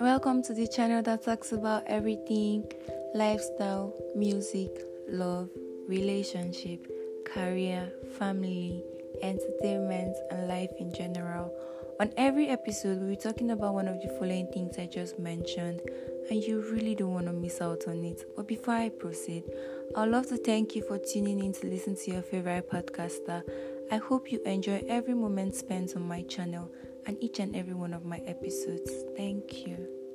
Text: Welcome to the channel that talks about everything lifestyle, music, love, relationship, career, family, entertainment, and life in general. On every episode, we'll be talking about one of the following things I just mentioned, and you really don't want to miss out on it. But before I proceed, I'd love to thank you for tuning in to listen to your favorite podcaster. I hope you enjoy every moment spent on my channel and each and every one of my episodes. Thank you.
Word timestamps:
Welcome 0.00 0.42
to 0.42 0.52
the 0.52 0.68
channel 0.68 1.02
that 1.04 1.24
talks 1.24 1.52
about 1.52 1.84
everything 1.86 2.70
lifestyle, 3.14 3.94
music, 4.14 4.70
love, 5.08 5.48
relationship, 5.88 6.86
career, 7.24 7.90
family, 8.18 8.84
entertainment, 9.22 10.14
and 10.30 10.48
life 10.48 10.70
in 10.78 10.92
general. 10.92 11.50
On 11.98 12.12
every 12.18 12.48
episode, 12.48 12.98
we'll 12.98 13.08
be 13.08 13.16
talking 13.16 13.52
about 13.52 13.72
one 13.72 13.88
of 13.88 14.02
the 14.02 14.08
following 14.18 14.46
things 14.52 14.76
I 14.78 14.84
just 14.84 15.18
mentioned, 15.18 15.80
and 16.28 16.42
you 16.42 16.60
really 16.70 16.94
don't 16.94 17.14
want 17.14 17.26
to 17.26 17.32
miss 17.32 17.62
out 17.62 17.88
on 17.88 18.04
it. 18.04 18.22
But 18.36 18.46
before 18.46 18.74
I 18.74 18.90
proceed, 18.90 19.44
I'd 19.96 20.10
love 20.10 20.26
to 20.26 20.36
thank 20.36 20.76
you 20.76 20.82
for 20.82 20.98
tuning 20.98 21.40
in 21.40 21.54
to 21.54 21.66
listen 21.66 21.96
to 21.96 22.10
your 22.10 22.22
favorite 22.22 22.70
podcaster. 22.70 23.42
I 23.90 23.98
hope 23.98 24.32
you 24.32 24.40
enjoy 24.44 24.82
every 24.88 25.14
moment 25.14 25.54
spent 25.54 25.94
on 25.94 26.02
my 26.02 26.22
channel 26.22 26.70
and 27.06 27.16
each 27.22 27.38
and 27.38 27.54
every 27.54 27.74
one 27.74 27.94
of 27.94 28.04
my 28.04 28.18
episodes. 28.26 28.90
Thank 29.16 29.66
you. 29.66 30.05